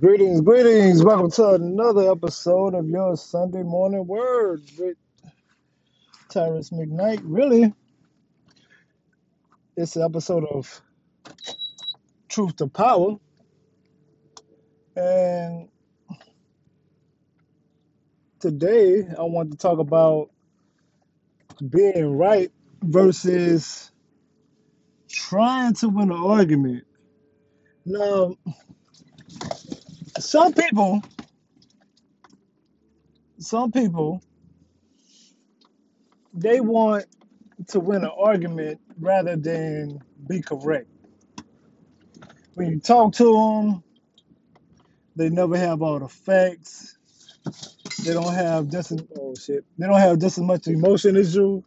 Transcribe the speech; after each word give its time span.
Greetings, 0.00 0.40
greetings. 0.40 1.04
Welcome 1.04 1.30
to 1.32 1.50
another 1.50 2.10
episode 2.10 2.74
of 2.74 2.88
your 2.88 3.16
Sunday 3.16 3.62
morning 3.62 4.04
word 4.08 4.62
with 4.76 4.96
Tyrus 6.28 6.70
McKnight. 6.70 7.20
Really, 7.22 7.72
it's 9.76 9.94
an 9.94 10.02
episode 10.02 10.46
of 10.46 10.80
Truth 12.28 12.56
to 12.56 12.66
Power. 12.66 13.18
And 14.96 15.68
today 18.40 19.06
I 19.16 19.22
want 19.22 19.52
to 19.52 19.56
talk 19.56 19.78
about 19.78 20.30
being 21.70 22.16
right 22.16 22.50
versus 22.82 23.92
trying 25.08 25.74
to 25.74 25.88
win 25.88 26.10
an 26.10 26.16
argument. 26.16 26.84
Now, 27.84 28.36
some 30.24 30.54
people, 30.54 31.02
some 33.38 33.72
people, 33.72 34.22
they 36.34 36.60
want 36.60 37.06
to 37.68 37.80
win 37.80 38.04
an 38.04 38.10
argument 38.18 38.80
rather 39.00 39.36
than 39.36 40.00
be 40.28 40.42
correct. 40.42 40.88
When 42.54 42.70
you 42.70 42.80
talk 42.80 43.14
to 43.14 43.24
them, 43.34 43.84
they 45.16 45.30
never 45.30 45.56
have 45.58 45.82
all 45.82 46.00
the 46.00 46.08
facts 46.08 46.88
They 48.04 48.14
don't 48.14 48.34
have 48.34 48.68
just 48.70 48.92
as 48.92 49.00
oh 49.18 49.34
shit. 49.36 49.64
They 49.78 49.86
don't 49.86 50.00
have 50.00 50.18
just 50.20 50.38
as 50.38 50.44
much 50.44 50.68
emotion 50.68 51.16
as 51.16 51.34
you. 51.36 51.64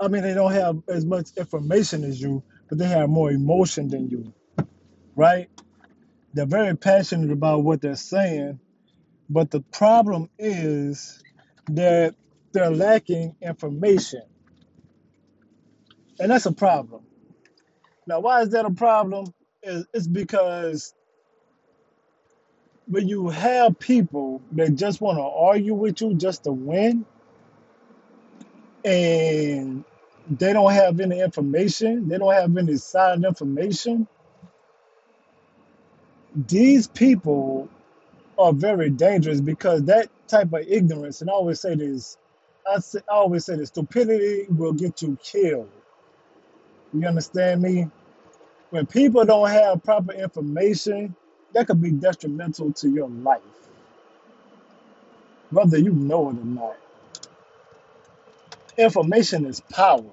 I 0.00 0.08
mean, 0.08 0.22
they 0.22 0.34
don't 0.34 0.52
have 0.52 0.78
as 0.88 1.06
much 1.06 1.30
information 1.36 2.04
as 2.04 2.20
you, 2.20 2.44
but 2.68 2.78
they 2.78 2.88
have 2.88 3.10
more 3.10 3.30
emotion 3.32 3.88
than 3.88 4.08
you, 4.08 4.34
right? 5.16 5.48
They're 6.36 6.46
very 6.46 6.76
passionate 6.76 7.32
about 7.32 7.64
what 7.64 7.82
they're 7.82 7.96
saying, 7.96 8.60
but 9.30 9.50
the 9.50 9.60
problem 9.60 10.30
is 10.38 11.22
that 11.70 12.14
they're 12.52 12.70
lacking 12.70 13.36
information, 13.42 14.22
and 16.20 16.30
that's 16.30 16.46
a 16.46 16.52
problem. 16.52 17.04
Now, 18.06 18.20
why 18.20 18.42
is 18.42 18.50
that 18.50 18.66
a 18.66 18.70
problem? 18.70 19.34
It's 19.62 20.06
because 20.08 20.94
when 22.86 23.08
you 23.08 23.28
have 23.30 23.78
people 23.78 24.42
that 24.52 24.76
just 24.76 25.00
want 25.00 25.18
to 25.18 25.24
argue 25.24 25.74
with 25.74 26.00
you 26.02 26.14
just 26.14 26.44
to 26.44 26.52
win, 26.52 27.06
and 28.84 29.84
they 30.30 30.52
don't 30.52 30.72
have 30.72 31.00
any 31.00 31.20
information, 31.20 32.08
they 32.08 32.18
don't 32.18 32.34
have 32.34 32.56
any 32.56 32.76
solid 32.76 33.24
information, 33.24 34.08
these 36.36 36.88
people 36.88 37.68
are 38.38 38.52
very 38.52 38.90
dangerous 38.90 39.40
because 39.40 39.84
that 39.84 40.08
type 40.28 40.52
of 40.52 40.64
ignorance, 40.68 41.20
and 41.20 41.30
I 41.30 41.34
always 41.34 41.60
say 41.60 41.74
this, 41.76 42.18
I, 42.70 42.80
say, 42.80 43.00
I 43.10 43.14
always 43.16 43.46
say 43.46 43.56
this, 43.56 43.68
stupidity 43.68 44.46
will 44.50 44.72
get 44.74 45.02
you 45.02 45.18
killed. 45.22 45.70
You 46.94 47.06
understand 47.06 47.62
me? 47.62 47.88
When 48.70 48.86
people 48.86 49.24
don't 49.24 49.50
have 49.50 49.84
proper 49.84 50.12
information, 50.12 51.16
that 51.54 51.68
could 51.68 51.82
be 51.82 51.92
detrimental 51.92 52.72
to 52.74 52.88
your 52.90 53.08
life, 53.08 53.40
whether 55.50 55.78
you 55.78 55.92
know 55.92 56.30
it 56.30 56.38
or 56.38 56.44
not. 56.44 56.76
Information 58.78 59.46
is 59.46 59.60
power. 59.60 60.04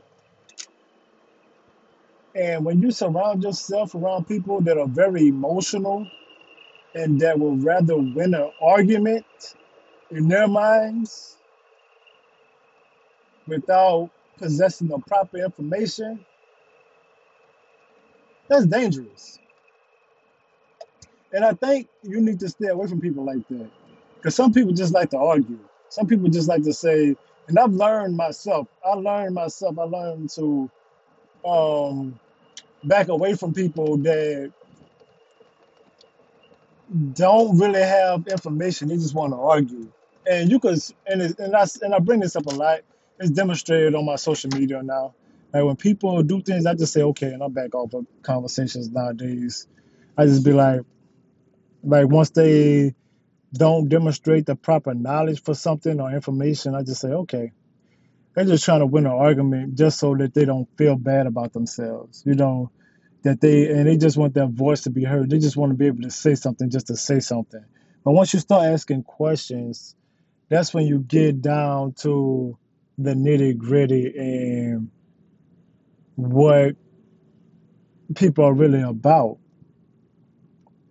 And 2.36 2.66
when 2.66 2.82
you 2.82 2.92
surround 2.92 3.44
yourself 3.44 3.96
around 3.96 4.28
people 4.28 4.62
that 4.62 4.78
are 4.78 4.88
very 4.88 5.28
emotional 5.28 6.08
and 6.96 7.20
that 7.22 7.40
will 7.40 7.58
rather 7.58 7.98
win 7.98 8.34
an 8.34 8.52
argument 8.62 9.26
in 10.12 10.28
their 10.28 10.48
minds 10.48 11.38
without 13.48 14.10
possessing 14.38 14.88
the 14.88 15.00
proper 15.00 15.38
information, 15.38 16.26
that's 18.48 18.66
dangerous. 18.66 19.40
And 21.34 21.46
I 21.46 21.54
think 21.54 21.90
you 22.04 22.22
need 22.22 22.40
to 22.42 22.50
stay 22.50 22.68
away 22.68 22.88
from 22.88 23.02
people 23.02 23.26
like 23.26 23.48
that. 23.50 23.70
Because 24.16 24.36
some 24.36 24.54
people 24.54 24.74
just 24.74 24.94
like 24.94 25.10
to 25.12 25.18
argue. 25.18 25.60
Some 25.90 26.08
people 26.08 26.30
just 26.30 26.48
like 26.48 26.64
to 26.64 26.74
say, 26.74 27.16
and 27.48 27.60
I've 27.60 27.74
learned 27.74 28.18
myself, 28.18 28.68
I 28.86 28.94
learned 28.94 29.36
myself, 29.36 29.78
I 29.80 29.84
learned 29.84 30.30
to 30.32 30.70
um, 31.46 32.20
back 32.84 33.10
away 33.10 33.36
from 33.36 33.54
people 33.54 33.98
that 34.00 34.54
don't 37.14 37.58
really 37.60 37.82
have 37.82 38.28
information. 38.28 38.90
They 38.90 38.96
just 38.96 39.16
want 39.16 39.34
to 39.34 39.38
argue. 39.38 39.92
And 40.30 40.52
you 40.52 40.60
could, 40.60 40.80
and 41.08 41.22
it, 41.22 41.40
and 41.40 41.56
I 41.56 41.66
and 41.82 41.94
I 41.96 42.00
bring 42.00 42.20
this 42.22 42.36
up 42.36 42.46
a 42.48 42.52
lot. 42.56 42.82
It's 43.20 43.32
demonstrated 43.32 43.96
on 43.96 44.06
my 44.06 44.16
social 44.16 44.52
media 44.52 44.82
now. 44.84 45.16
Like 45.54 45.64
when 45.66 45.76
people 45.76 46.24
do 46.24 46.42
things, 46.42 46.66
I 46.66 46.76
just 46.76 46.94
say 46.94 47.04
okay, 47.04 47.28
and 47.34 47.44
I 47.44 47.48
back 47.50 47.76
off 47.76 47.94
of 47.94 48.06
conversations 48.24 48.90
nowadays. 48.90 49.68
I 50.18 50.26
just 50.26 50.46
be 50.46 50.54
like, 50.54 50.82
like 51.84 52.08
once 52.08 52.32
they 52.32 52.96
don't 53.54 53.90
demonstrate 53.90 54.46
the 54.46 54.56
proper 54.56 54.94
knowledge 54.94 55.44
for 55.44 55.54
something 55.56 56.00
or 56.02 56.12
information, 56.12 56.76
I 56.76 56.84
just 56.84 57.02
say 57.02 57.10
okay. 57.10 57.52
They're 58.36 58.46
just 58.46 58.66
trying 58.66 58.80
to 58.80 58.86
win 58.86 59.06
an 59.06 59.12
argument 59.12 59.76
just 59.76 60.00
so 60.00 60.16
that 60.16 60.34
they 60.34 60.46
don't 60.46 60.68
feel 60.78 60.96
bad 60.96 61.28
about 61.28 61.54
themselves. 61.54 62.24
You 62.26 62.36
know, 62.36 62.72
that 63.24 63.42
they 63.42 63.70
and 63.70 63.88
they 63.88 63.98
just 63.98 64.18
want 64.18 64.34
their 64.34 64.48
voice 64.48 64.82
to 64.82 64.90
be 64.90 65.04
heard. 65.04 65.30
They 65.30 65.40
just 65.40 65.58
want 65.58 65.72
to 65.72 65.78
be 65.78 65.88
able 65.88 66.04
to 66.04 66.12
say 66.12 66.36
something 66.36 66.70
just 66.70 66.88
to 66.88 66.96
say 66.96 67.20
something. 67.20 67.64
But 68.04 68.12
once 68.12 68.34
you 68.34 68.40
start 68.40 68.66
asking 68.66 69.04
questions, 69.04 69.96
that's 70.50 70.74
when 70.74 70.88
you 70.88 71.00
get 71.00 71.42
down 71.42 71.94
to 72.00 72.58
the 72.98 73.14
nitty 73.14 73.58
gritty 73.58 74.14
and 74.18 74.92
what 76.16 76.76
people 78.16 78.46
are 78.46 78.54
really 78.54 78.82
about. 78.82 79.38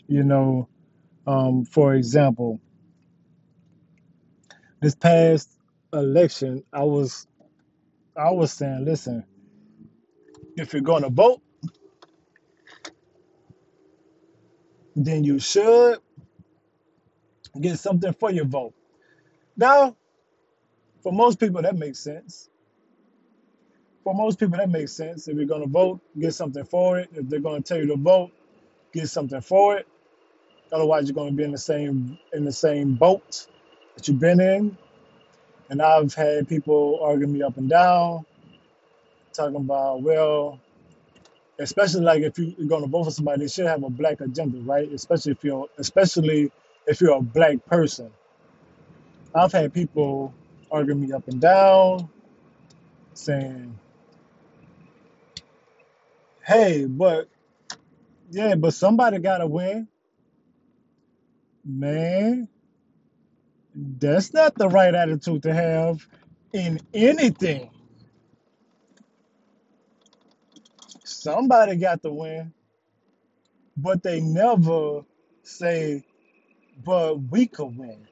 You 0.08 0.24
know, 0.24 0.68
um, 1.26 1.64
for 1.64 1.94
example, 1.94 2.60
this 4.80 4.94
past 4.94 5.50
election, 5.92 6.64
I 6.72 6.82
was 6.82 7.26
I 8.16 8.30
was 8.30 8.52
saying, 8.52 8.84
listen, 8.84 9.24
if 10.56 10.72
you're 10.72 10.82
going 10.82 11.02
to 11.04 11.10
vote, 11.10 11.42
then 14.96 15.24
you 15.24 15.38
should 15.38 15.98
get 17.60 17.78
something 17.78 18.12
for 18.14 18.30
your 18.32 18.46
vote. 18.46 18.74
Now, 19.56 19.96
for 21.02 21.12
most 21.12 21.40
people, 21.40 21.62
that 21.62 21.76
makes 21.76 22.00
sense. 22.00 22.50
For 24.04 24.14
most 24.14 24.38
people, 24.40 24.58
that 24.58 24.70
makes 24.70 24.92
sense. 24.92 25.28
If 25.28 25.36
you're 25.36 25.46
going 25.46 25.62
to 25.62 25.68
vote, 25.68 26.00
get 26.18 26.34
something 26.34 26.64
for 26.64 26.98
it. 26.98 27.10
If 27.14 27.28
they're 27.28 27.40
going 27.40 27.62
to 27.62 27.68
tell 27.68 27.78
you 27.82 27.88
to 27.88 27.96
vote, 27.96 28.32
get 28.92 29.08
something 29.08 29.40
for 29.40 29.76
it. 29.78 29.88
Otherwise, 30.72 31.08
you're 31.08 31.14
going 31.14 31.30
to 31.30 31.36
be 31.36 31.44
in 31.44 31.52
the 31.52 31.58
same 31.58 32.18
in 32.32 32.44
the 32.44 32.52
same 32.52 32.94
boat 32.94 33.46
that 33.96 34.08
you've 34.08 34.20
been 34.20 34.40
in. 34.40 34.76
And 35.72 35.80
I've 35.80 36.12
had 36.12 36.50
people 36.50 37.00
argue 37.02 37.26
me 37.26 37.42
up 37.42 37.56
and 37.56 37.66
down, 37.66 38.26
talking 39.32 39.56
about, 39.56 40.02
well, 40.02 40.60
especially 41.58 42.02
like 42.02 42.20
if 42.22 42.38
you're 42.38 42.68
going 42.68 42.82
to 42.82 42.88
vote 42.88 43.04
for 43.04 43.10
somebody, 43.10 43.40
they 43.40 43.48
should 43.48 43.64
have 43.66 43.82
a 43.82 43.88
black 43.88 44.20
agenda, 44.20 44.58
right? 44.58 44.92
Especially 44.92 45.32
if 45.32 45.42
you're 45.42 45.66
especially 45.78 46.52
if 46.86 47.00
you're 47.00 47.16
a 47.16 47.22
black 47.22 47.64
person. 47.64 48.10
I've 49.34 49.52
had 49.52 49.72
people 49.72 50.34
argue 50.70 50.94
me 50.94 51.10
up 51.12 51.26
and 51.28 51.40
down, 51.40 52.10
saying, 53.14 53.78
"Hey, 56.46 56.84
but 56.86 57.28
yeah, 58.30 58.56
but 58.56 58.74
somebody 58.74 59.20
got 59.20 59.38
to 59.38 59.46
win, 59.46 59.88
man." 61.64 62.48
That's 63.74 64.34
not 64.34 64.56
the 64.56 64.68
right 64.68 64.94
attitude 64.94 65.44
to 65.44 65.54
have 65.54 66.06
in 66.52 66.80
anything. 66.94 67.70
Somebody 71.04 71.76
got 71.76 72.02
to 72.02 72.12
win, 72.12 72.52
but 73.76 74.02
they 74.02 74.20
never 74.20 75.02
say, 75.44 76.04
"But 76.84 77.16
we 77.30 77.46
could 77.46 77.76
win," 77.78 78.06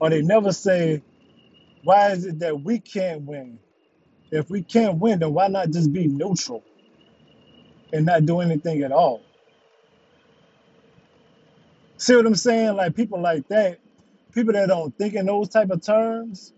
or 0.00 0.10
they 0.10 0.22
never 0.22 0.52
say, 0.52 1.02
"Why 1.84 2.12
is 2.12 2.26
it 2.26 2.40
that 2.40 2.62
we 2.62 2.80
can't 2.80 3.22
win?" 3.22 3.58
If 4.30 4.50
we 4.50 4.62
can't 4.62 4.98
win, 4.98 5.20
then 5.20 5.34
why 5.34 5.48
not 5.48 5.70
just 5.70 5.92
be 5.92 6.06
neutral 6.08 6.62
and 7.92 8.06
not 8.06 8.26
do 8.26 8.40
anything 8.40 8.82
at 8.82 8.92
all? 8.92 9.22
See 11.98 12.16
what 12.16 12.26
I'm 12.26 12.36
saying? 12.36 12.76
Like 12.76 12.96
people 12.96 13.20
like 13.20 13.48
that, 13.48 13.80
people 14.32 14.54
that 14.54 14.68
don't 14.68 14.96
think 14.98 15.14
in 15.14 15.26
those 15.26 15.50
type 15.50 15.70
of 15.70 15.82
terms, 15.82 16.52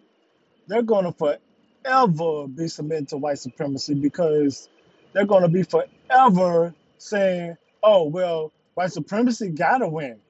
they're 0.68 0.82
gonna 0.82 1.12
forever 1.12 2.48
be 2.48 2.68
submitted 2.68 3.08
to 3.10 3.18
white 3.18 3.38
supremacy 3.38 3.94
because 3.94 4.68
they're 5.14 5.26
gonna 5.26 5.48
be 5.48 5.64
forever 5.64 6.74
saying, 6.98 7.56
"Oh 7.82 8.04
well, 8.04 8.52
white 8.74 8.92
supremacy 8.92 9.50
gotta 9.50 9.88
win." 9.88 10.20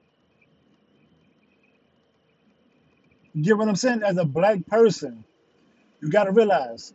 You 3.33 3.43
get 3.43 3.57
what 3.57 3.69
I'm 3.69 3.75
saying? 3.77 4.03
As 4.03 4.17
a 4.17 4.25
black 4.25 4.65
person, 4.67 5.23
you 6.01 6.09
got 6.09 6.25
to 6.25 6.31
realize, 6.31 6.93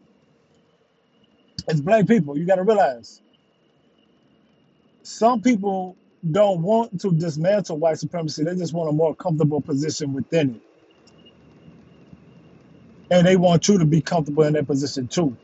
as 1.69 1.81
black 1.81 2.09
people, 2.09 2.39
you 2.39 2.47
got 2.47 2.57
to 2.57 2.65
realize 2.65 3.23
some 5.03 5.43
people 5.43 5.97
don't 6.29 6.63
want 6.63 7.01
to 7.01 7.13
dismantle 7.13 7.79
white 7.79 7.99
supremacy. 7.99 8.45
They 8.45 8.55
just 8.57 8.73
want 8.75 8.91
a 8.91 8.93
more 8.93 9.15
comfortable 9.15 9.61
position 9.61 10.13
within 10.13 10.57
it. 10.57 10.63
And 13.11 13.27
they 13.27 13.37
want 13.37 13.69
you 13.69 13.79
to 13.79 13.85
be 13.85 14.01
comfortable 14.01 14.45
in 14.45 14.55
that 14.55 14.67
position 14.67 15.09
too. 15.09 15.37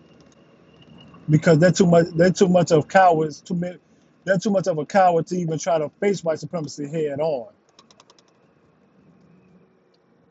Because 1.28 1.58
they're 1.58 1.72
too 1.72 1.86
much 1.86 2.06
they're 2.14 2.32
too 2.32 2.48
much 2.48 2.72
of 2.72 2.88
cowards, 2.88 3.40
too 3.40 3.54
many 3.54 3.78
they're 4.24 4.38
too 4.38 4.50
much 4.50 4.66
of 4.68 4.78
a 4.78 4.86
coward 4.86 5.26
to 5.28 5.36
even 5.36 5.58
try 5.58 5.78
to 5.78 5.90
face 6.00 6.24
white 6.24 6.40
supremacy 6.40 6.88
head 6.88 7.20
on. 7.20 7.48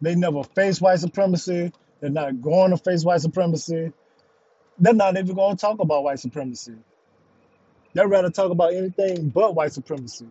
They 0.02 0.16
never 0.16 0.44
face 0.44 0.82
white 0.82 1.00
supremacy. 1.00 1.74
They're 2.02 2.10
not 2.12 2.42
going 2.42 2.72
to 2.72 2.78
face 2.78 3.04
white 3.06 3.22
supremacy. 3.22 3.92
They're 4.80 4.94
not 4.94 5.18
even 5.18 5.36
going 5.36 5.58
to 5.58 5.62
talk 5.62 5.80
about 5.80 6.04
white 6.04 6.20
supremacy. 6.20 6.76
They'd 7.96 8.08
rather 8.08 8.32
talk 8.32 8.52
about 8.52 8.76
anything 8.76 9.30
but 9.30 9.56
white 9.56 9.74
supremacy. 9.74 10.28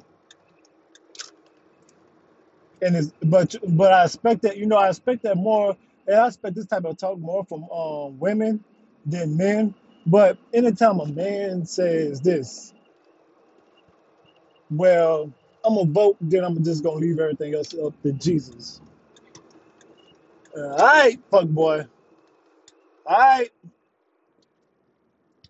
And 2.83 2.97
it's 2.97 3.13
but 3.23 3.57
but 3.69 3.93
I 3.93 4.05
expect 4.05 4.43
that 4.43 4.59
you 4.59 4.67
know 4.67 4.77
I 4.77 4.91
expect 4.91 5.25
that 5.25 5.37
more 5.37 5.77
and 6.07 6.17
I 6.17 6.29
expect 6.29 6.57
this 6.57 6.67
type 6.67 6.85
of 6.87 6.99
talk 6.99 7.19
more 7.19 7.45
from 7.47 7.65
um, 7.71 8.21
women 8.21 8.65
than 9.07 9.37
men. 9.39 9.75
But 10.07 10.39
anytime 10.55 11.01
a 11.01 11.07
man 11.07 11.67
says 11.67 12.21
this, 12.23 12.75
well, 14.71 15.33
I'm 15.65 15.77
gonna 15.77 15.91
vote, 15.91 16.17
then 16.21 16.45
I'm 16.45 16.63
just 16.65 16.85
gonna 16.85 16.97
leave 16.99 17.19
everything 17.21 17.55
else 17.55 17.75
up 17.75 18.01
to 18.03 18.13
Jesus. 18.13 18.81
Uh, 20.57 20.69
all 20.71 20.79
right, 20.79 21.21
fuck 21.31 21.47
boy. 21.49 21.87
All 23.07 23.19
right, 23.19 23.51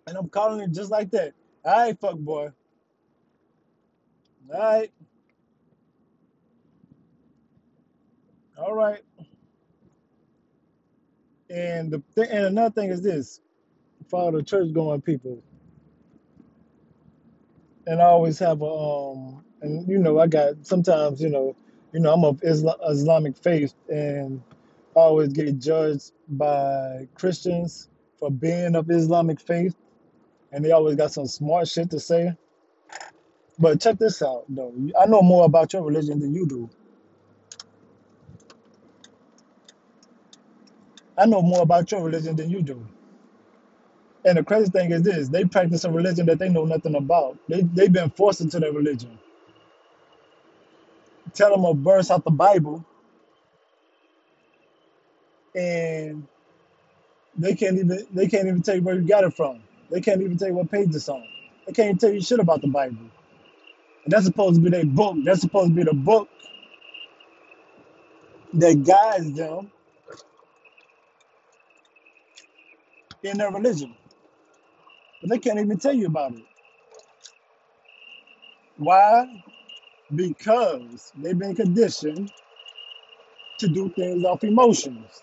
and 0.07 0.17
I'm 0.17 0.29
calling 0.29 0.61
it 0.61 0.71
just 0.73 0.91
like 0.91 1.11
that. 1.11 1.33
All 1.65 1.73
right, 1.73 1.99
fuck 2.01 2.17
boy. 2.19 2.51
All 4.53 4.59
right, 4.59 4.91
all 8.57 8.75
right. 8.75 9.01
And 11.49 11.91
the 11.91 12.03
th- 12.15 12.29
and 12.31 12.45
another 12.45 12.73
thing 12.73 12.89
is 12.91 13.01
this: 13.03 13.41
for 14.09 14.21
all 14.21 14.31
the 14.33 14.43
church 14.43 14.73
going 14.73 15.01
people, 15.01 15.43
and 17.87 18.01
I 18.01 18.05
always 18.05 18.39
have 18.39 18.61
a 18.61 18.65
um, 18.65 19.45
and 19.61 19.87
you 19.89 19.99
know 19.99 20.19
I 20.19 20.27
got 20.27 20.65
sometimes 20.65 21.21
you 21.21 21.29
know, 21.29 21.55
you 21.93 22.01
know 22.01 22.13
I'm 22.13 22.25
of 22.25 22.43
Isla- 22.43 22.77
Islamic 22.89 23.37
faith, 23.37 23.75
and 23.89 24.41
I 24.95 25.01
always 25.01 25.33
get 25.33 25.59
judged 25.59 26.13
by 26.29 27.07
Christians 27.15 27.89
for 28.19 28.31
being 28.31 28.75
of 28.75 28.91
Islamic 28.91 29.41
faith, 29.41 29.75
and 30.51 30.65
they 30.65 30.71
always 30.71 30.95
got 30.95 31.13
some 31.13 31.27
smart 31.27 31.67
shit 31.67 31.91
to 31.91 31.99
say. 31.99 32.33
But 33.59 33.81
check 33.81 33.99
this 33.99 34.21
out, 34.21 34.45
though. 34.49 34.73
I 34.99 35.07
know 35.07 35.21
more 35.21 35.45
about 35.45 35.73
your 35.73 35.83
religion 35.83 36.19
than 36.19 36.33
you 36.33 36.47
do. 36.47 36.69
I 41.17 41.25
know 41.27 41.41
more 41.41 41.63
about 41.63 41.91
your 41.91 42.03
religion 42.03 42.35
than 42.35 42.49
you 42.49 42.61
do. 42.63 42.85
And 44.25 44.37
the 44.37 44.43
crazy 44.43 44.71
thing 44.71 44.91
is 44.91 45.03
this: 45.03 45.29
they 45.29 45.45
practice 45.45 45.85
a 45.85 45.91
religion 45.91 46.25
that 46.27 46.39
they 46.39 46.49
know 46.49 46.65
nothing 46.65 46.95
about. 46.95 47.37
They 47.49 47.61
they've 47.63 47.91
been 47.93 48.11
forced 48.11 48.41
into 48.41 48.59
their 48.59 48.73
religion. 48.73 49.19
Tell 51.33 51.51
them 51.51 51.65
a 51.65 51.73
verse 51.75 52.11
out 52.11 52.25
the 52.25 52.31
Bible, 52.31 52.85
and 55.55 56.27
they 57.37 57.55
can't 57.55 57.77
even 57.79 58.07
they 58.13 58.27
can't 58.27 58.47
even 58.47 58.63
tell 58.63 58.75
you 58.75 58.83
where 58.83 58.95
you 58.95 59.07
got 59.07 59.23
it 59.25 59.33
from. 59.35 59.61
They 59.91 60.01
can't 60.01 60.21
even 60.21 60.37
tell 60.37 60.49
you 60.49 60.55
what 60.55 60.71
page 60.71 60.89
it's 60.95 61.09
on. 61.09 61.23
They 61.67 61.73
can't 61.73 61.99
tell 61.99 62.11
you 62.13 62.21
shit 62.21 62.39
about 62.39 62.61
the 62.61 62.69
Bible. 62.69 62.97
And 64.05 64.13
that's 64.13 64.25
supposed 64.25 64.55
to 64.57 64.61
be 64.61 64.69
their 64.71 64.85
book. 64.85 65.17
That's 65.23 65.41
supposed 65.41 65.69
to 65.71 65.75
be 65.75 65.83
the 65.83 65.93
book 65.95 66.29
that 68.53 68.83
guides 68.85 69.33
them 69.33 69.71
in 73.23 73.37
their 73.37 73.51
religion. 73.51 73.95
But 75.21 75.31
they 75.31 75.39
can't 75.39 75.59
even 75.59 75.79
tell 75.79 75.93
you 75.93 76.07
about 76.07 76.33
it. 76.33 76.45
Why? 78.77 79.27
Because 80.15 81.13
they've 81.17 81.37
been 81.37 81.55
conditioned 81.55 82.31
to 83.59 83.69
do 83.69 83.89
things 83.97 84.23
off 84.25 84.43
emotions 84.43 85.21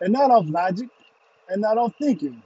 and 0.00 0.12
not 0.12 0.30
off 0.30 0.46
logic 0.48 0.88
and 1.48 1.62
not 1.62 1.78
off 1.78 1.94
thinking. 2.00 2.42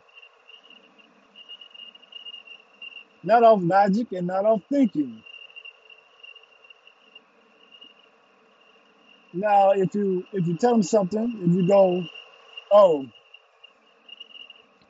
Not 3.24 3.44
off 3.44 3.60
logic 3.62 4.08
and 4.12 4.26
not 4.28 4.46
off 4.46 4.62
thinking. 4.70 5.22
Now, 9.34 9.72
if 9.72 9.94
you 9.94 10.24
if 10.32 10.46
you 10.46 10.56
tell 10.56 10.72
them 10.72 10.82
something, 10.84 11.40
if 11.42 11.54
you 11.54 11.66
go, 11.66 12.04
oh, 12.72 13.06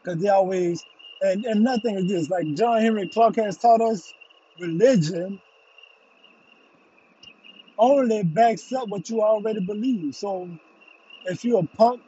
because 0.05 0.23
they 0.23 0.29
always 0.29 0.85
and 1.23 1.45
and 1.47 1.63
nothing 1.65 1.97
is 1.97 2.07
this 2.07 2.31
like 2.31 2.55
John 2.55 2.81
Henrik 2.83 3.13
Clarke 3.13 3.37
has 3.37 3.59
taught 3.59 3.81
us, 3.83 4.13
religion 4.61 5.41
only 7.79 8.25
backs 8.25 8.73
up 8.73 8.89
what 8.89 9.09
you 9.11 9.23
already 9.23 9.61
believe. 9.61 10.15
So 10.15 10.49
if 11.27 11.45
you're 11.45 11.61
a 11.65 11.77
punk 11.77 12.03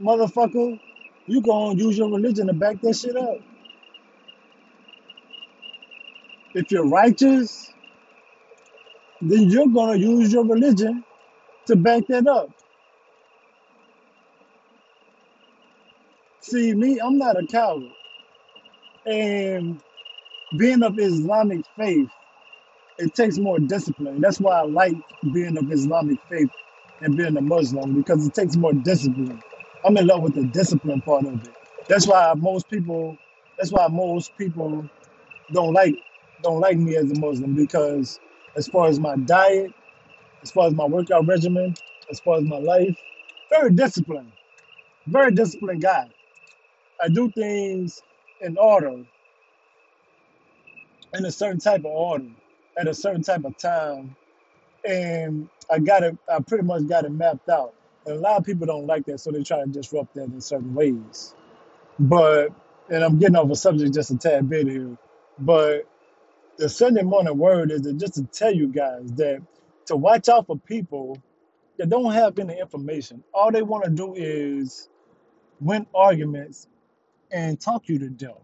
motherfucker, 0.00 0.80
you 1.26 1.42
gonna 1.42 1.76
use 1.78 1.98
your 1.98 2.10
religion 2.10 2.48
to 2.48 2.54
back 2.54 2.80
that 2.82 2.96
shit 2.96 3.16
up. 3.16 3.38
If 6.54 6.70
you're 6.72 6.88
righteous, 6.88 7.72
then 9.22 9.50
you're 9.50 9.68
gonna 9.68 9.96
use 9.98 10.32
your 10.32 10.46
religion 10.46 11.04
to 11.66 11.76
back 11.76 12.04
that 12.08 12.26
up. 12.28 12.50
See, 16.40 16.74
me, 16.74 17.00
I'm 17.00 17.18
not 17.18 17.42
a 17.42 17.46
coward. 17.46 17.90
And 19.06 19.82
being 20.56 20.82
of 20.84 20.98
Islamic 20.98 21.62
faith, 21.78 22.10
it 22.98 23.14
takes 23.14 23.38
more 23.38 23.58
discipline. 23.60 24.20
That's 24.20 24.40
why 24.40 24.60
I 24.60 24.64
like 24.64 24.96
being 25.32 25.58
of 25.58 25.70
Islamic 25.72 26.18
faith 26.30 26.50
and 27.02 27.16
being 27.16 27.36
a 27.36 27.42
Muslim 27.42 27.94
because 27.94 28.26
it 28.26 28.34
takes 28.34 28.56
more 28.56 28.72
discipline. 28.74 29.42
I'm 29.84 29.96
in 29.98 30.06
love 30.08 30.22
with 30.22 30.34
the 30.34 30.44
discipline 30.44 31.02
part 31.02 31.26
of 31.26 31.34
it. 31.34 31.54
That's 31.88 32.08
why 32.08 32.32
most 32.36 32.68
people 32.70 33.18
that's 33.58 33.72
why 33.72 33.88
most 33.90 34.36
people 34.38 34.88
don't 35.52 35.72
like 35.74 35.96
don't 36.42 36.60
like 36.60 36.78
me 36.78 36.96
as 36.96 37.10
a 37.10 37.20
Muslim 37.20 37.54
because 37.54 38.20
as 38.56 38.68
far 38.68 38.88
as 38.88 39.00
my 39.00 39.16
diet, 39.16 39.72
as 40.42 40.50
far 40.50 40.66
as 40.66 40.74
my 40.74 40.84
workout 40.84 41.26
regimen, 41.26 41.74
as 42.10 42.20
far 42.20 42.38
as 42.38 42.44
my 42.44 42.58
life, 42.58 42.96
very 43.50 43.70
disciplined, 43.70 44.32
very 45.06 45.32
disciplined 45.32 45.82
guy. 45.82 46.08
I 47.02 47.08
do 47.08 47.30
things 47.32 48.02
in 48.40 48.56
order, 48.58 49.04
in 51.14 51.24
a 51.24 51.32
certain 51.32 51.58
type 51.58 51.80
of 51.80 51.86
order, 51.86 52.26
at 52.78 52.88
a 52.88 52.94
certain 52.94 53.22
type 53.22 53.44
of 53.44 53.56
time, 53.58 54.16
and 54.88 55.48
I 55.70 55.78
got 55.78 56.02
it. 56.02 56.16
I 56.28 56.40
pretty 56.40 56.64
much 56.64 56.86
got 56.88 57.04
it 57.04 57.12
mapped 57.12 57.48
out. 57.48 57.74
And 58.06 58.16
a 58.16 58.20
lot 58.20 58.38
of 58.38 58.44
people 58.44 58.66
don't 58.66 58.86
like 58.86 59.06
that, 59.06 59.20
so 59.20 59.30
they 59.30 59.42
try 59.42 59.60
to 59.60 59.66
disrupt 59.66 60.14
that 60.14 60.24
in 60.24 60.40
certain 60.40 60.74
ways. 60.74 61.34
But, 61.98 62.50
and 62.90 63.04
I'm 63.04 63.18
getting 63.18 63.36
off 63.36 63.50
a 63.50 63.56
subject 63.56 63.94
just 63.94 64.10
a 64.10 64.18
tad 64.18 64.48
bit 64.48 64.66
here, 64.66 64.96
but 65.38 65.86
the 66.58 66.68
Sunday 66.68 67.02
morning 67.02 67.36
word 67.38 67.70
is 67.70 67.82
just 67.96 68.14
to 68.14 68.24
tell 68.24 68.54
you 68.54 68.68
guys 68.68 69.12
that 69.14 69.40
to 69.86 69.96
watch 69.96 70.28
out 70.28 70.46
for 70.46 70.58
people 70.58 71.18
that 71.78 71.88
don't 71.88 72.12
have 72.12 72.38
any 72.38 72.58
information. 72.58 73.24
All 73.34 73.50
they 73.50 73.62
want 73.62 73.84
to 73.84 73.90
do 73.90 74.14
is 74.14 74.88
win 75.60 75.86
arguments 75.94 76.68
and 77.30 77.60
talk 77.60 77.88
you 77.88 77.98
to 77.98 78.08
death. 78.10 78.42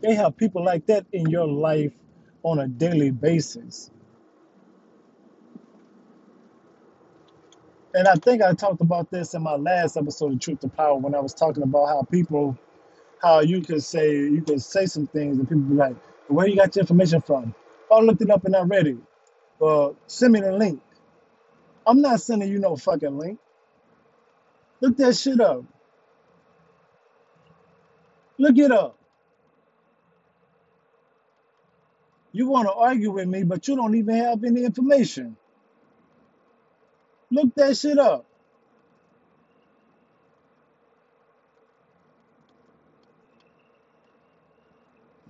They 0.00 0.14
have 0.14 0.36
people 0.36 0.64
like 0.64 0.86
that 0.86 1.06
in 1.12 1.28
your 1.28 1.46
life 1.48 1.92
on 2.42 2.60
a 2.60 2.68
daily 2.68 3.10
basis. 3.10 3.90
And 7.94 8.06
I 8.06 8.14
think 8.14 8.42
I 8.42 8.54
talked 8.54 8.80
about 8.80 9.10
this 9.10 9.34
in 9.34 9.42
my 9.42 9.56
last 9.56 9.96
episode 9.96 10.32
of 10.32 10.40
Truth 10.40 10.60
to 10.60 10.68
Power 10.68 10.96
when 10.98 11.14
I 11.14 11.20
was 11.20 11.34
talking 11.34 11.62
about 11.62 11.86
how 11.86 12.02
people, 12.10 12.56
how 13.20 13.40
you 13.40 13.62
could 13.62 13.82
say, 13.82 14.12
you 14.12 14.42
could 14.42 14.62
say 14.62 14.86
some 14.86 15.06
things 15.08 15.38
and 15.38 15.48
people 15.48 15.64
be 15.64 15.74
like, 15.74 15.96
where 16.28 16.48
you 16.48 16.56
got 16.56 16.76
your 16.76 16.82
information 16.82 17.22
from? 17.22 17.54
I 17.92 18.00
looked 18.00 18.22
it 18.22 18.30
up 18.30 18.44
and 18.46 18.56
I 18.56 18.62
read 18.62 18.88
it. 18.88 18.98
Well, 19.60 19.96
send 20.06 20.34
me 20.34 20.40
the 20.40 20.52
link. 20.52 20.80
I'm 21.86 22.00
not 22.02 22.20
sending 22.20 22.50
you 22.50 22.58
no 22.60 22.76
fucking 22.76 23.18
link. 23.18 23.38
Look 24.82 24.96
that 24.98 25.16
shit 25.16 25.40
up. 25.40 25.64
Look 28.38 28.58
it 28.58 28.72
up. 28.72 28.98
You 32.32 32.48
want 32.48 32.68
to 32.68 32.74
argue 32.74 33.12
with 33.12 33.28
me, 33.28 33.44
but 33.44 33.68
you 33.68 33.76
don't 33.76 33.96
even 33.96 34.16
have 34.16 34.44
any 34.44 34.64
information. 34.64 35.36
Look 37.32 37.54
that 37.56 37.76
shit 37.78 37.98
up. 37.98 38.27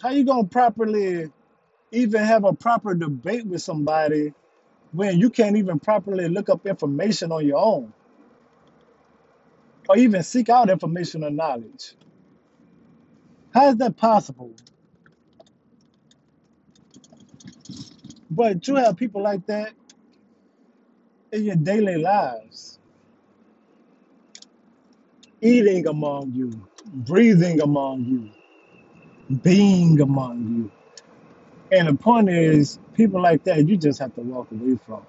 How 0.02 0.10
you 0.10 0.24
gonna 0.24 0.44
properly 0.48 1.30
even 1.92 2.24
have 2.24 2.44
a 2.44 2.52
proper 2.54 2.94
debate 2.94 3.46
with 3.46 3.62
somebody 3.62 4.34
when 4.92 5.18
you 5.18 5.30
can't 5.30 5.56
even 5.56 5.80
properly 5.80 6.28
look 6.28 6.48
up 6.50 6.66
information 6.66 7.32
on 7.32 7.46
your 7.46 7.58
own 7.58 7.92
or 9.88 9.98
even 9.98 10.22
seek 10.22 10.48
out 10.50 10.70
information 10.70 11.24
or 11.24 11.30
knowledge? 11.30 11.94
How 13.54 13.68
is 13.70 13.76
that 13.78 13.96
possible? 13.96 14.52
But 18.30 18.66
you 18.68 18.76
have 18.76 18.96
people 18.96 19.22
like 19.22 19.46
that 19.46 19.72
in 21.32 21.44
your 21.44 21.56
daily 21.56 21.96
lives, 21.98 22.78
eating 25.42 25.86
among 25.86 26.32
you, 26.32 26.52
breathing 26.86 27.60
among 27.60 28.04
you, 28.04 28.30
being 29.42 30.00
among 30.00 30.40
you. 30.56 30.72
And 31.78 31.88
the 31.88 31.94
point 31.94 32.30
is, 32.30 32.78
people 32.94 33.20
like 33.22 33.44
that, 33.44 33.68
you 33.68 33.76
just 33.76 34.00
have 34.00 34.14
to 34.16 34.22
walk 34.22 34.48
away 34.52 34.78
from. 34.86 35.06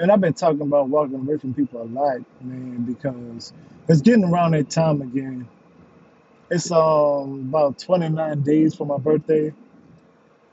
And 0.00 0.12
I've 0.12 0.20
been 0.20 0.34
talking 0.34 0.62
about 0.62 0.88
walking 0.88 1.16
away 1.16 1.38
from 1.38 1.54
people 1.54 1.82
a 1.82 1.84
lot, 1.84 2.18
man, 2.42 2.84
because 2.84 3.52
it's 3.88 4.02
getting 4.02 4.24
around 4.24 4.52
that 4.52 4.70
time 4.70 5.02
again. 5.02 5.48
It's 6.50 6.70
um 6.72 7.46
about 7.50 7.78
29 7.78 8.42
days 8.42 8.74
for 8.74 8.86
my 8.86 8.98
birthday, 8.98 9.52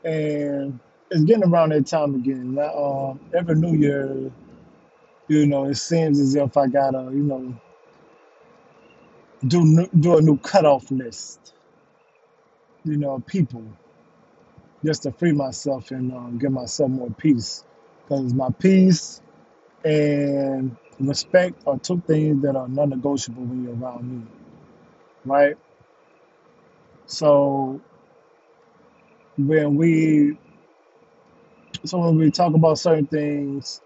and 0.04 0.80
it's 1.12 1.24
getting 1.24 1.46
around 1.46 1.72
that 1.72 1.88
time 1.88 2.16
again. 2.16 2.56
Now, 2.56 2.76
um, 3.12 3.22
every 3.34 3.56
New 3.56 3.76
Year, 3.78 4.32
you 5.28 5.48
know, 5.48 5.66
it 5.66 5.76
seems 5.76 6.20
as 6.20 6.36
if 6.36 6.58
I 6.58 6.68
gotta, 6.68 7.10
you 7.14 7.24
know, 7.24 7.56
do 9.48 9.88
do 10.00 10.18
a 10.18 10.22
new 10.22 10.38
cutoff 10.38 10.92
list, 10.92 11.54
you 12.86 12.98
know, 12.98 13.20
people 13.28 13.64
just 14.86 15.04
to 15.04 15.12
free 15.12 15.34
myself 15.34 15.92
and 15.92 16.14
um, 16.14 16.38
give 16.38 16.52
myself 16.52 16.90
more 16.92 17.10
peace. 17.12 17.64
Because 18.04 18.34
my 18.34 18.50
peace 18.60 19.22
and 19.86 20.76
respect 21.00 21.56
are 21.68 21.80
two 21.80 22.02
things 22.08 22.42
that 22.44 22.56
are 22.56 22.68
non-negotiable 22.70 23.44
when 23.44 23.64
you're 23.64 23.76
around 23.78 24.10
me, 24.12 24.24
right? 25.26 25.58
So 27.08 27.82
when 29.38 29.76
we 29.76 30.38
so 31.86 32.00
when 32.00 32.18
we 32.18 32.32
talk 32.32 32.54
about 32.56 32.80
certain 32.80 33.08
things 33.08 33.82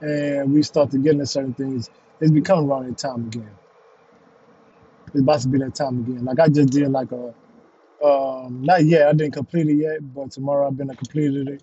and 0.00 0.52
we 0.54 0.62
start 0.62 0.90
to 0.92 0.98
get 0.98 1.12
into 1.14 1.26
certain 1.26 1.54
things, 1.54 1.90
it's 2.20 2.32
becoming 2.32 2.68
around 2.70 2.88
that 2.88 2.98
time 2.98 3.26
again. 3.26 3.50
It's 5.12 5.22
about 5.22 5.40
to 5.42 5.48
be 5.48 5.58
that 5.58 5.74
time 5.74 5.98
again. 6.00 6.24
Like 6.24 6.40
I 6.40 6.48
just 6.48 6.70
did 6.70 6.90
like 6.90 7.12
a 7.12 7.34
um 8.04 8.62
not 8.62 8.84
yet, 8.84 9.08
I 9.08 9.12
didn't 9.12 9.34
complete 9.34 9.68
it 9.68 9.76
yet, 9.76 10.14
but 10.14 10.32
tomorrow 10.32 10.68
I've 10.68 10.76
been 10.76 10.88
to 10.88 10.96
completed 10.96 11.48
it. 11.48 11.62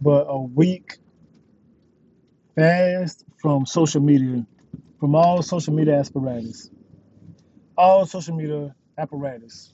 But 0.00 0.26
a 0.28 0.40
week 0.40 0.98
fast 2.56 3.24
from 3.40 3.66
social 3.66 4.00
media, 4.02 4.46
from 5.00 5.14
all 5.14 5.42
social 5.42 5.74
media 5.74 6.00
apparatus. 6.00 6.70
All 7.76 8.06
social 8.06 8.36
media 8.36 8.74
apparatus. 8.98 9.72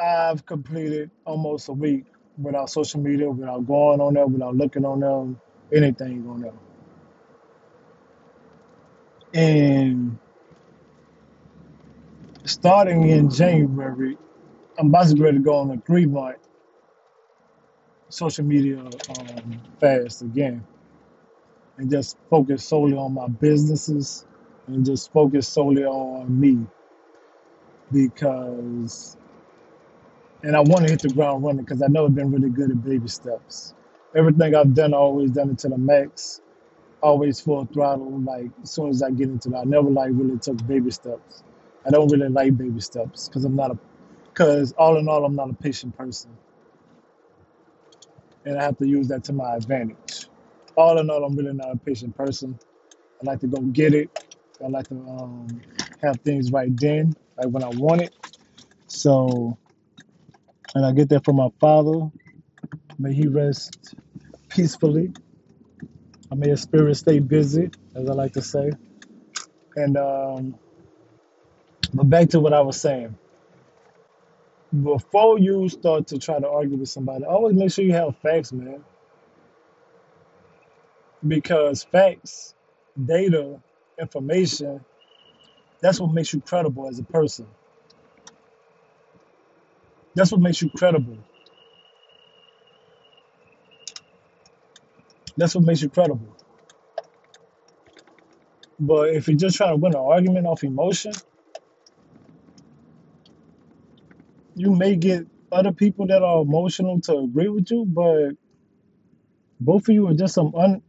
I've 0.00 0.46
completed 0.46 1.10
almost 1.26 1.68
a 1.68 1.72
week 1.72 2.06
without 2.38 2.70
social 2.70 3.00
media, 3.00 3.30
without 3.30 3.66
going 3.66 4.00
on 4.00 4.14
there, 4.14 4.26
without 4.26 4.56
looking 4.56 4.84
on 4.84 5.00
them, 5.00 5.40
anything 5.72 6.26
on 6.28 6.42
there. 6.42 6.52
And 9.34 10.18
starting 12.48 13.08
in 13.10 13.30
January, 13.30 14.18
I'm 14.78 14.88
about 14.88 15.08
to 15.08 15.22
ready 15.22 15.38
to 15.38 15.44
go 15.44 15.56
on 15.56 15.70
a 15.70 15.78
three 15.86 16.06
month 16.06 16.38
social 18.10 18.44
media 18.44 18.78
um, 18.78 19.60
fast 19.80 20.22
again 20.22 20.64
and 21.78 21.90
just 21.90 22.18
focus 22.30 22.64
solely 22.64 22.94
on 22.96 23.14
my 23.14 23.28
businesses 23.28 24.26
and 24.68 24.84
just 24.86 25.12
focus 25.12 25.48
solely 25.48 25.84
on 25.84 26.40
me 26.40 26.66
because, 27.92 29.16
and 30.42 30.56
I 30.56 30.60
want 30.60 30.84
to 30.84 30.90
hit 30.90 31.02
the 31.02 31.10
ground 31.10 31.44
running 31.44 31.64
because 31.64 31.82
I 31.82 31.88
know 31.88 32.06
I've 32.06 32.14
been 32.14 32.32
really 32.32 32.50
good 32.50 32.70
at 32.70 32.84
baby 32.84 33.08
steps. 33.08 33.74
Everything 34.16 34.54
I've 34.54 34.74
done, 34.74 34.94
I 34.94 34.98
always 34.98 35.30
done 35.32 35.50
it 35.50 35.58
to 35.60 35.68
the 35.68 35.78
max, 35.78 36.40
always 37.02 37.40
full 37.40 37.66
throttle. 37.72 38.20
Like 38.20 38.50
as 38.62 38.72
soon 38.72 38.90
as 38.90 39.02
I 39.02 39.10
get 39.10 39.28
into 39.28 39.50
it, 39.50 39.56
I 39.56 39.64
never 39.64 39.90
like 39.90 40.10
really 40.14 40.38
took 40.38 40.64
baby 40.66 40.90
steps. 40.90 41.44
I 41.86 41.90
don't 41.90 42.08
really 42.12 42.28
like 42.28 42.56
baby 42.56 42.80
steps 42.80 43.28
because 43.28 43.44
I'm 43.44 43.56
not 43.56 43.72
a, 43.72 43.78
because 44.26 44.72
all 44.74 44.98
in 44.98 45.08
all, 45.08 45.24
I'm 45.24 45.36
not 45.36 45.50
a 45.50 45.54
patient 45.54 45.96
person, 45.96 46.30
and 48.44 48.58
I 48.58 48.62
have 48.64 48.78
to 48.78 48.88
use 48.88 49.08
that 49.08 49.24
to 49.24 49.32
my 49.34 49.56
advantage. 49.56 50.28
All 50.76 50.98
in 50.98 51.10
all, 51.10 51.24
I'm 51.24 51.36
really 51.36 51.54
not 51.54 51.72
a 51.72 51.76
patient 51.78 52.16
person. 52.16 52.58
I 53.22 53.26
like 53.26 53.40
to 53.40 53.48
go 53.48 53.60
get 53.62 53.94
it. 53.94 54.10
I 54.64 54.68
like 54.68 54.88
to 54.88 54.94
um, 54.96 55.60
have 56.02 56.20
things 56.22 56.52
right 56.52 56.70
then, 56.78 57.16
like 57.38 57.48
when 57.48 57.64
I 57.64 57.68
want 57.70 58.02
it. 58.02 58.14
So, 58.88 59.58
and 60.74 60.86
I 60.86 60.92
get 60.92 61.08
that 61.10 61.24
from 61.24 61.36
my 61.36 61.48
father. 61.60 62.10
May 62.98 63.14
he 63.14 63.28
rest 63.28 63.94
peacefully. 64.48 65.12
I 66.30 66.36
may 66.36 66.50
his 66.50 66.62
spirit 66.62 66.96
stay 66.96 67.20
busy, 67.20 67.70
as 67.94 68.08
I 68.08 68.12
like 68.14 68.34
to 68.34 68.42
say. 68.42 68.70
And 69.76 69.96
um, 69.96 70.58
but 71.94 72.10
back 72.10 72.30
to 72.30 72.40
what 72.40 72.52
I 72.54 72.60
was 72.62 72.80
saying. 72.80 73.16
Before 74.82 75.38
you 75.38 75.68
start 75.68 76.08
to 76.08 76.18
try 76.18 76.40
to 76.40 76.48
argue 76.48 76.76
with 76.76 76.90
somebody, 76.90 77.24
always 77.24 77.56
make 77.56 77.72
sure 77.72 77.84
you 77.84 77.94
have 77.94 78.16
facts, 78.18 78.52
man. 78.52 78.84
Because 81.26 81.84
facts, 81.84 82.54
data, 83.02 83.60
information, 84.00 84.84
that's 85.82 86.00
what 86.00 86.12
makes 86.12 86.32
you 86.34 86.40
credible 86.40 86.88
as 86.88 86.98
a 86.98 87.04
person. 87.04 87.46
That's 90.14 90.32
what 90.32 90.40
makes 90.40 90.62
you 90.62 90.70
credible. 90.70 91.18
That's 95.36 95.54
what 95.54 95.64
makes 95.64 95.82
you 95.82 95.88
credible. 95.90 96.36
But 98.80 99.10
if 99.14 99.28
you're 99.28 99.36
just 99.36 99.56
trying 99.56 99.72
to 99.72 99.76
win 99.76 99.94
an 99.94 100.00
argument 100.00 100.46
off 100.46 100.64
emotion, 100.64 101.12
you 104.58 104.74
may 104.74 104.96
get 104.96 105.26
other 105.52 105.72
people 105.72 106.06
that 106.08 106.22
are 106.22 106.42
emotional 106.42 107.00
to 107.02 107.18
agree 107.18 107.48
with 107.48 107.70
you, 107.70 107.86
but 107.86 108.32
both 109.60 109.88
of 109.88 109.94
you 109.94 110.08
are 110.08 110.14
just 110.14 110.34
some 110.34 110.54
un, 110.54 110.82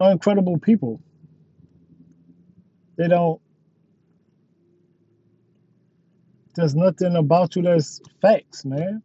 uncredible 0.00 0.62
people. 0.62 1.00
They 2.96 3.08
don't, 3.08 3.40
there's 6.56 6.74
nothing 6.74 7.16
about 7.16 7.56
you 7.56 7.62
that's 7.62 8.00
facts, 8.22 8.64
man. 8.64 9.02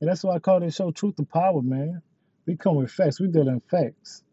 And 0.00 0.10
that's 0.10 0.24
why 0.24 0.36
I 0.36 0.38
call 0.40 0.60
this 0.60 0.76
show 0.76 0.90
Truth 0.92 1.16
to 1.16 1.24
Power, 1.24 1.62
man. 1.62 2.02
We 2.46 2.56
come 2.56 2.76
with 2.76 2.90
facts, 2.90 3.20
we 3.20 3.28
deal 3.28 3.48
in 3.48 3.60
facts. 3.70 4.24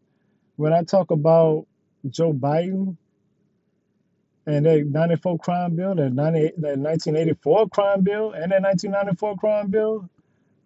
When 0.56 0.72
I 0.72 0.84
talk 0.84 1.10
about 1.10 1.66
Joe 2.08 2.32
Biden 2.32 2.96
and 4.46 4.66
that 4.66 4.86
94 4.86 5.38
crime 5.38 5.76
bill, 5.76 5.94
that, 5.94 6.12
98, 6.12 6.60
that 6.60 6.78
1984 6.78 7.68
crime 7.68 8.02
bill, 8.02 8.32
and 8.32 8.52
that 8.52 8.62
1994 8.62 9.36
crime 9.36 9.70
bill, 9.70 10.08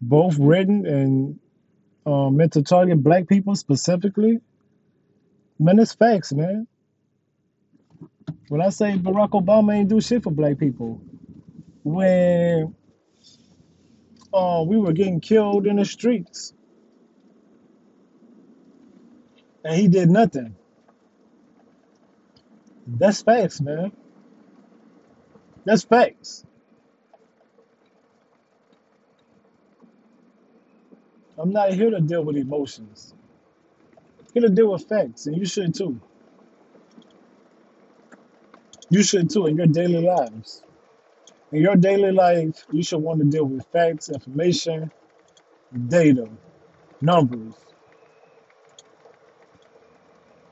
both 0.00 0.38
written 0.38 0.86
and 0.86 1.38
um, 2.06 2.36
meant 2.36 2.52
to 2.52 2.62
target 2.62 3.02
black 3.02 3.28
people 3.28 3.54
specifically, 3.56 4.40
man, 5.58 5.78
it's 5.78 5.94
facts, 5.94 6.32
man. 6.32 6.66
When 8.48 8.60
I 8.60 8.68
say 8.68 8.92
Barack 8.92 9.30
Obama 9.30 9.74
ain't 9.74 9.88
do 9.88 10.00
shit 10.00 10.22
for 10.22 10.30
black 10.30 10.58
people, 10.58 11.00
when 11.82 12.74
uh, 14.32 14.64
we 14.66 14.78
were 14.78 14.92
getting 14.92 15.20
killed 15.20 15.66
in 15.66 15.76
the 15.76 15.84
streets 15.84 16.52
and 19.64 19.74
he 19.74 19.88
did 19.88 20.10
nothing, 20.10 20.56
that's 22.86 23.22
facts, 23.22 23.60
man. 23.60 23.92
That's 25.64 25.84
facts. 25.84 26.44
I'm 31.38 31.52
not 31.52 31.72
here 31.74 31.90
to 31.90 32.00
deal 32.00 32.24
with 32.24 32.36
emotions. 32.36 33.14
I'm 34.20 34.26
here 34.34 34.42
to 34.42 34.50
deal 34.54 34.72
with 34.72 34.88
facts, 34.88 35.26
and 35.26 35.36
you 35.36 35.46
should 35.46 35.74
too. 35.74 36.00
You 38.90 39.02
should 39.02 39.30
too 39.30 39.46
in 39.46 39.56
your 39.56 39.66
daily 39.68 40.02
lives. 40.02 40.62
In 41.52 41.62
your 41.62 41.76
daily 41.76 42.12
life, 42.12 42.64
you 42.72 42.82
should 42.82 42.98
want 42.98 43.20
to 43.20 43.26
deal 43.26 43.44
with 43.46 43.66
facts, 43.68 44.10
information, 44.10 44.90
data. 45.88 46.28
numbers, 47.00 47.54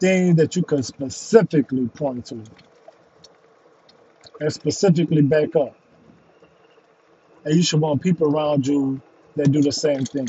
things 0.03 0.37
that 0.37 0.57
you 0.57 0.65
can 0.65 0.83
specifically 0.85 1.89
point 1.89 2.27
to 2.27 2.43
and 4.41 4.53
specifically 4.53 5.23
back 5.23 5.57
up. 5.57 5.77
And 7.45 7.57
you 7.57 7.63
should 7.63 7.81
want 7.81 8.03
people 8.03 8.35
around 8.35 8.67
you 8.67 9.03
that 9.37 9.53
do 9.53 9.63
the 9.63 9.73
same 9.73 10.05
thing. 10.05 10.29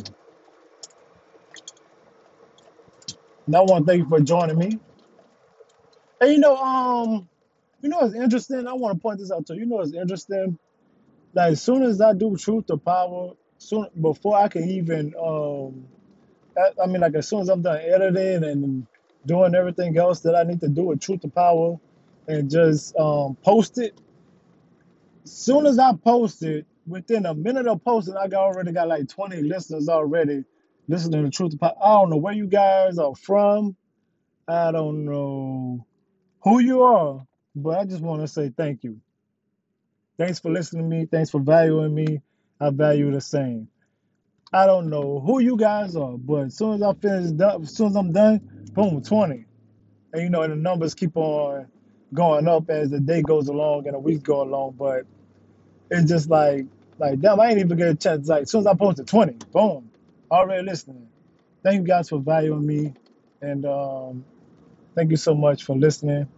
And 3.47 3.55
I 3.55 3.61
want 3.61 3.85
to 3.87 3.91
thank 3.91 4.03
you 4.03 4.09
for 4.09 4.21
joining 4.21 4.57
me. 4.59 4.79
And 6.21 6.31
you 6.33 6.39
know, 6.39 6.57
um, 6.57 7.29
you 7.81 7.89
know 7.89 8.01
it's 8.01 8.15
interesting. 8.15 8.67
I 8.67 8.73
want 8.73 8.97
to 8.97 9.01
point 9.01 9.19
this 9.19 9.31
out 9.31 9.47
to 9.47 9.55
you. 9.55 9.61
You 9.61 9.65
know 9.67 9.81
it's 9.81 9.93
interesting. 9.93 10.59
Like 11.33 11.53
as 11.53 11.63
soon 11.63 11.83
as 11.83 12.01
I 12.01 12.13
do 12.13 12.37
truth 12.37 12.67
to 12.67 12.77
power, 12.77 13.33
soon 13.59 13.87
before 14.01 14.37
I 14.37 14.49
can 14.49 14.69
even 14.69 15.13
um 15.21 15.87
I 16.81 16.87
mean 16.87 17.01
like 17.01 17.15
as 17.15 17.27
soon 17.27 17.41
as 17.41 17.49
I'm 17.49 17.63
done 17.63 17.79
editing 17.81 18.43
and 18.43 18.87
doing 19.25 19.55
everything 19.55 19.97
else 19.97 20.21
that 20.21 20.35
I 20.35 20.43
need 20.43 20.61
to 20.61 20.69
do 20.69 20.85
with 20.85 21.01
truth 21.01 21.21
to 21.21 21.29
power 21.29 21.77
and 22.27 22.49
just 22.51 22.95
um 22.97 23.37
post 23.43 23.77
it, 23.79 23.99
soon 25.25 25.65
as 25.67 25.79
I 25.79 25.93
post 25.95 26.43
it, 26.43 26.67
within 26.87 27.25
a 27.25 27.35
minute 27.35 27.67
of 27.67 27.83
posting, 27.83 28.17
I 28.17 28.27
got 28.27 28.43
already 28.43 28.71
got 28.73 28.87
like 28.89 29.09
20 29.09 29.43
listeners 29.43 29.89
already 29.89 30.45
listening 30.87 31.23
to 31.25 31.31
truth 31.31 31.51
to 31.51 31.57
power. 31.59 31.73
I 31.83 31.93
don't 31.95 32.11
know 32.11 32.17
where 32.17 32.33
you 32.33 32.47
guys 32.47 32.97
are 32.99 33.15
from. 33.15 33.75
I 34.47 34.71
don't 34.71 35.05
know 35.05 35.87
who 36.43 36.59
you 36.61 36.83
are, 36.83 37.25
but 37.55 37.79
I 37.79 37.85
just 37.85 38.01
want 38.03 38.21
to 38.21 38.27
say 38.29 38.51
thank 38.55 38.83
you. 38.83 38.99
Thanks 40.19 40.39
for 40.39 40.51
listening 40.51 40.89
to 40.89 40.97
me. 40.97 41.07
Thanks 41.11 41.31
for 41.31 41.41
valuing 41.41 41.95
me. 41.95 42.21
I 42.61 42.71
value 42.71 43.11
the 43.11 43.21
same. 43.21 43.69
I 44.53 44.67
don't 44.67 44.89
know 44.91 45.21
who 45.21 45.39
you 45.41 45.57
guys 45.57 45.95
are, 45.95 46.17
but 46.19 46.47
as 46.47 46.57
soon 46.57 46.75
as 46.75 46.83
I 46.83 46.93
finish, 46.95 47.31
done, 47.31 47.63
as 47.63 47.75
soon 47.75 47.89
as 47.89 47.97
I'm 47.97 48.13
done, 48.13 48.41
boom, 48.75 49.01
20. 49.03 49.47
And 50.13 50.23
you 50.23 50.29
know, 50.29 50.43
and 50.43 50.53
the 50.53 50.57
numbers 50.57 50.95
keep 50.95 51.17
on 51.17 51.67
going 52.13 52.47
up 52.47 52.69
as 52.69 52.91
the 52.91 52.99
day 52.99 53.23
goes 53.23 53.49
along 53.49 53.87
and 53.87 53.95
the 53.95 53.99
weeks 53.99 54.23
go 54.23 54.41
along. 54.43 54.75
But 54.77 55.05
it's 55.91 56.09
just 56.09 56.29
like, 56.29 56.65
like 56.99 57.19
damn, 57.21 57.39
I 57.39 57.49
ain't 57.49 57.59
even 57.59 57.77
get 57.77 57.89
a 57.89 57.95
chance. 57.95 58.27
Like 58.29 58.43
as 58.43 58.51
soon 58.51 58.61
as 58.61 58.67
I 58.67 58.75
posted 58.75 59.07
20, 59.07 59.33
boom, 59.53 59.91
already 60.31 60.65
listening. 60.65 61.09
Thank 61.63 61.81
you 61.81 61.87
guys 61.87 62.09
for 62.09 62.19
valuing 62.19 62.65
me, 62.65 62.95
and 63.41 63.65
um, 63.65 64.25
thank 64.95 65.11
you 65.11 65.17
so 65.17 65.35
much 65.35 65.63
for 65.63 65.75
listening. 65.77 66.29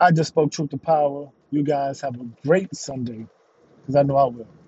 I 0.00 0.12
just 0.12 0.30
spoke 0.30 0.52
truth 0.52 0.70
to 0.70 0.78
power. 0.78 1.28
You 1.50 1.64
guys 1.64 2.00
have 2.02 2.16
a 2.20 2.24
great 2.46 2.74
Sunday, 2.74 3.28
because 3.82 3.96
I 3.96 4.02
know 4.04 4.16
I 4.16 4.24
will. 4.26 4.63